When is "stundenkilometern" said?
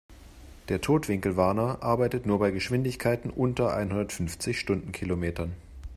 4.59-5.53